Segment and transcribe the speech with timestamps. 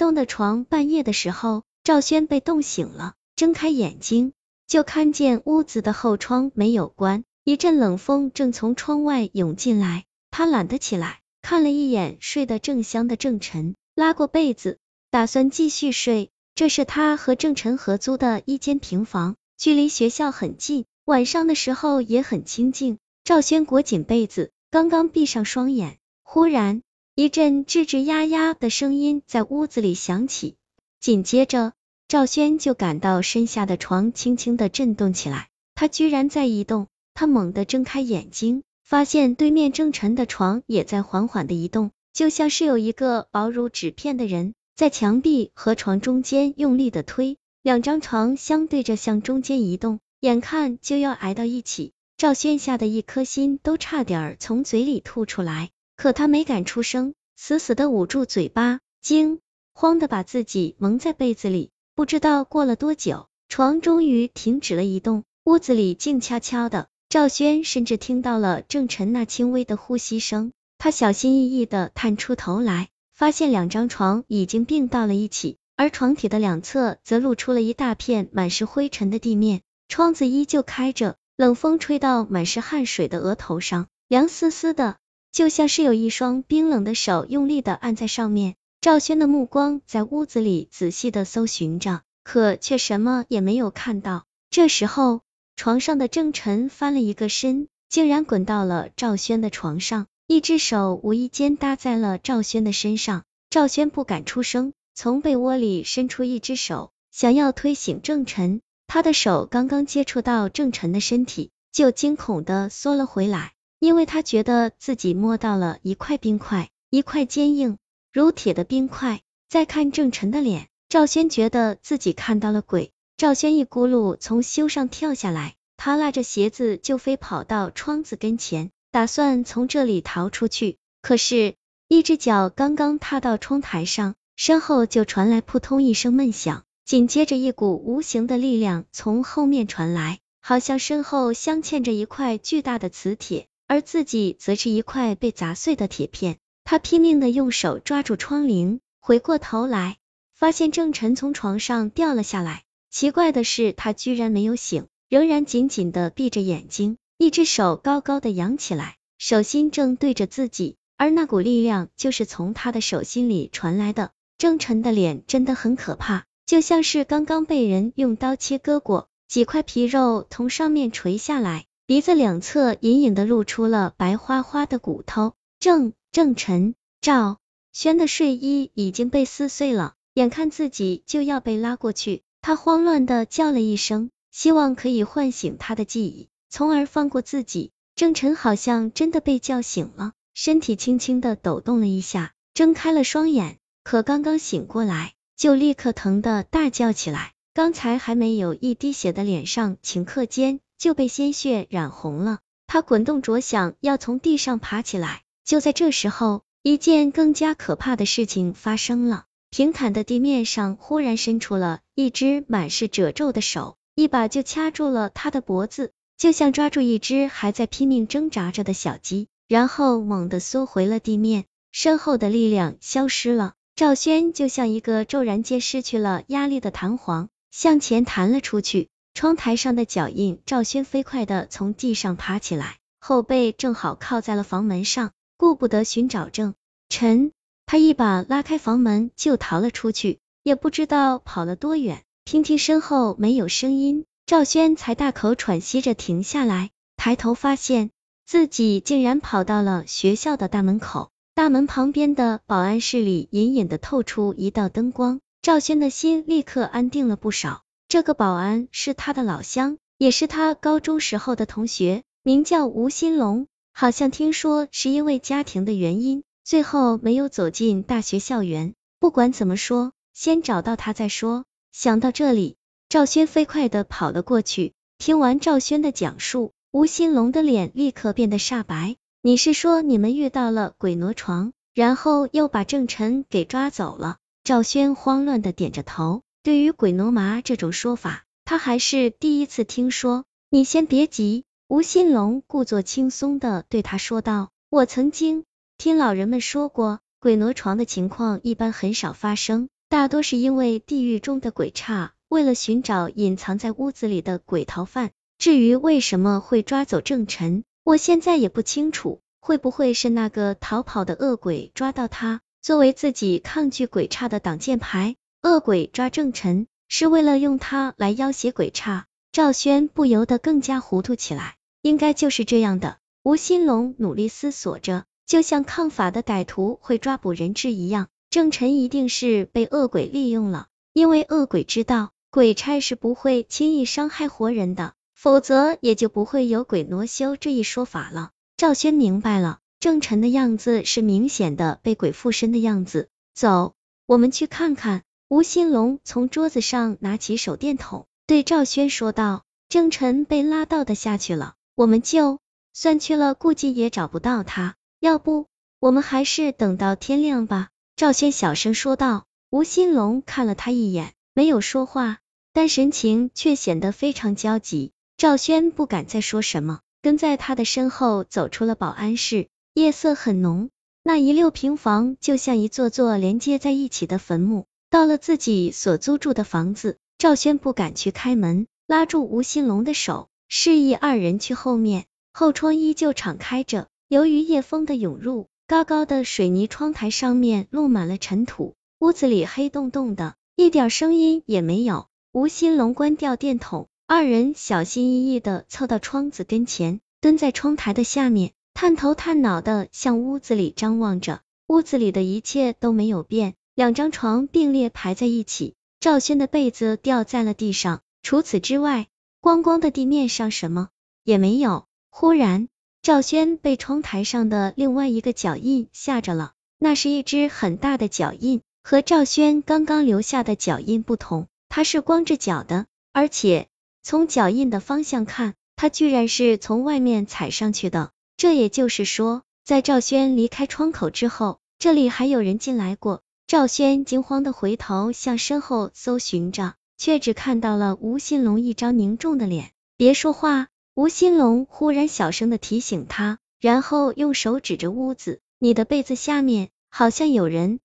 [0.00, 0.64] 冻的床。
[0.64, 4.32] 半夜的时候，赵轩被冻醒了，睁开眼睛
[4.66, 10.06] 就看见屋子的后窗没有关，一阵冷风正从窗外涌进来。
[10.30, 14.78] 他懒得起来，看了一眼睡得正香的郑晨，拉过被子，
[15.10, 16.30] 打算继续睡。
[16.54, 22.96] 这是他和郑晨合租的一间平房，距离学校很近，晚上的时候也很清静。
[23.22, 26.80] 赵轩裹紧被子，刚刚闭上双眼，忽然
[27.20, 30.56] 一阵吱吱呀呀的声音在屋子里响起，
[31.00, 31.74] 紧接着
[32.08, 36.86] 赵轩就感到身下的床轻轻的震动起来，他居然在移动。
[37.12, 38.62] 他猛地睁开眼睛。
[38.82, 55.68] 发现对面郑晨的床也在缓缓的移动，就像是有一个薄如纸片的人在墙壁和床中间用力的推，两张床相对着向中间移动，眼看就要挨到一起，赵轩吓得一颗心都差点从嘴里吐出来，
[56.00, 59.38] 可他没敢出声，死死的捂住嘴巴，惊
[59.74, 61.72] 慌的把自己蒙在被子里。
[61.94, 66.88] 不知道过了多久，床终于停止了移动，屋子里静悄悄的。
[67.10, 84.96] 赵轩甚至听到了郑晨那轻微的呼吸声，他小心翼翼的探出头来，发现两张床已经并到了一起，而床体的两侧则露出了一大片满是灰尘的地面，窗子依旧开着，冷风吹到满是汗水的额头上，凉丝丝的，
[85.32, 88.56] 就像是有一双冰冷的手用力的按在上面。
[88.80, 94.24] 赵轩的目光在屋子里仔细的搜寻着，可却什么也没有看到。
[94.50, 95.20] 这时候。
[95.56, 103.24] 床上的郑晨翻了一个身，竟然滚到了赵轩的床上，一只手无意间搭在了赵轩的身上。
[103.50, 108.62] 赵轩不敢出声，从被窝里伸出一只手，想要推醒郑晨。
[108.86, 117.78] 他的手刚刚接触到郑晨的身体，就惊恐的缩了回来，因为他觉得自己摸到了一块冰块，一块坚硬
[118.12, 119.22] 如铁的冰块。
[119.48, 122.92] 再看郑晨的脸，赵轩觉得自己看到了鬼。
[123.16, 130.76] 赵轩一咕噜从修上跳下来，他拉着鞋子就飞跑到窗子跟前，打算从这里逃出去。
[131.00, 131.54] 可是，
[131.88, 146.38] 一只脚刚刚踏到窗台上，身后就传来扑通一声闷响，紧接着一股无形的力量从后面传来，好像身后镶嵌着一块巨大的磁铁，而自己则是一块被砸碎的铁片。
[146.64, 149.98] 他拼命的用手抓住窗棂，回过头来，
[150.34, 152.64] 发现郑晨从床上掉了下来。
[152.90, 164.10] 奇怪的是，他居然没有醒，仍然紧紧的闭着眼睛，一只手高高的扬起来，手心正对着自己，而那股力量就是从他的手心里传来的。
[164.36, 175.34] 郑晨的脸真的很可怕，就像是刚刚被人用刀切割过，几块皮肉从上面垂下来，鼻子两侧隐隐的露出了白花花的骨头。
[175.58, 177.40] 郑郑晨，赵
[177.72, 182.22] 轩的睡衣已经被撕碎了，眼看自己就要被拉过去。
[182.42, 187.72] 他慌乱的叫了一声，希望可以唤醒他的记忆，从而放过自己。
[187.96, 197.32] 郑晨好像真的被叫醒了，身体轻轻的抖动了一下，睁开了双眼，可刚刚醒过来，就立刻疼的大叫起来。
[197.52, 202.38] 刚才还没有一滴血的脸上，顷刻间就被鲜血染红了。
[202.66, 209.26] 他滚动着想要从地上爬起来，就在这时候，一件更加可怕的事情发生了。
[209.50, 223.54] 平坦的地面上忽然伸出了一只满是褶皱的手，一把就掐住了他的脖子，就像抓住一只还在拼命挣扎着的小鸡，然后猛地缩回了地面，身后的力量消失了。
[223.74, 228.88] 赵轩就像一个骤然间失去了压力的弹簧，向前弹了出去。
[229.20, 236.54] 窗台上的脚印，赵轩飞快的从地上爬起来，后背正好靠在了房门上，顾不得寻找郑
[236.88, 237.30] 晨。
[237.66, 242.02] 他一把拉开房门就逃了出去，也不知道跑了多远。
[242.24, 247.90] 听听身后没有声音，赵轩才大口喘息着停下来，抬头发现
[248.24, 251.10] 自己竟然跑到了学校的大门口。
[251.34, 257.60] 大门旁边的保安室里隐隐的透出一道灯光，赵轩的心立刻安定了不少。
[257.90, 266.22] 这个保安是他的老乡，也是他高中时候的同学，名叫吴新龙，好像听说是因为家庭的原因。
[266.44, 271.46] 最后没有走进大学校园，不管怎么说，先找到他再说。
[271.72, 272.54] 想到这里，
[272.88, 274.72] 赵轩飞快的跑了过去。
[274.98, 278.94] 听完赵轩的讲述，吴新龙的脸立刻变得煞白。
[279.20, 284.18] 你是说你们遇到了鬼挪床，然后又把郑晨给抓走了？
[284.44, 286.22] 赵轩慌乱的点着头。
[286.42, 290.24] 对于鬼挪麻这种说法，他还是第一次听说。
[290.48, 294.48] 你先别急，吴新龙故作轻松的对他说道。
[294.70, 295.44] 我曾经。
[295.76, 305.10] 听老人们说过，鬼挪床的情况一般很少发生，大多是因为地狱中的鬼差为了寻找隐藏在屋子里的鬼逃犯。
[305.36, 309.20] 至于为什么会抓走郑晨，我现在也不清楚。
[309.42, 315.16] 会不会是那个逃跑的恶鬼抓到他，作为自己抗拒鬼差的挡箭牌？
[315.42, 319.06] 恶鬼抓郑晨是为了用他来要挟鬼差？
[319.32, 321.56] 赵轩不由得更加糊涂起来。
[321.80, 322.98] 应该就是这样的。
[323.22, 338.32] 吴新龙努力思索着，就像抗法的歹徒会抓捕人质一样，郑晨一定是被恶鬼利用了，因为恶鬼知道鬼差是不会轻易伤害活人的，否则也就不会有鬼挪修这一说法了。
[338.58, 343.08] 赵轩明白了，郑晨的样子是明显的被鬼附身的样子。
[343.34, 345.02] 走，我们去看看。
[345.30, 352.40] 吴新龙从桌子上拿起手电筒，对赵轩说道：“郑晨被拉到的下去了，我们就
[352.72, 354.74] 算去了，估计也找不到他。
[354.98, 355.46] 要不，
[355.78, 359.26] 我们还是等到天亮吧。”赵轩小声说道。
[359.50, 362.18] 吴新龙看了他一眼，没有说话，
[362.52, 364.90] 但神情却显得非常焦急。
[365.16, 366.80] 赵轩不敢再说什么。
[367.02, 370.70] 跟在他的身后走出了保安室，夜色很浓，
[371.04, 374.66] 那一溜平房就像一座座连接在一起的坟墓。
[374.90, 382.06] 到了自己所租住的房子，赵轩不敢去开门，拉住吴新龙的手，示意二人去后面。
[382.32, 392.08] 后窗依旧敞开着，由于夜风的涌入，高高的水泥窗台上面落满了尘土，屋子里黑洞洞的，一点声音也没有。
[392.32, 393.86] 吴新龙关掉电筒。
[394.08, 401.42] 二人小心翼翼的凑到窗子跟前，蹲在窗台的下面，探头探脑的向屋子里张望着。
[401.68, 409.06] 屋子里的一切都没有变，两张床并列排在一起，赵轩的被子掉在了地上，除此之外，
[409.40, 410.88] 光光的地面上什么
[411.24, 411.86] 也没有。
[412.10, 412.68] 忽然，
[413.02, 423.68] 赵轩被窗台上的另外一个脚印吓着了，那是一只很大的脚印，和赵轩刚刚留下的脚印不同，它是光着脚的，而且。
[424.02, 428.12] 从脚印的方向看，他居然是从外面踩上去的。
[428.38, 433.20] 这也就是说，在赵轩离开窗口之后，这里还有人进来过。
[433.50, 439.72] 赵轩惊慌的回头向身后搜寻着，却只看到了吴新龙一张凝重的脸。
[439.96, 440.68] 别说话！
[440.94, 447.80] 吴新龙忽然小声的提醒他，然后用手指着屋子，你的被子下面好像有人。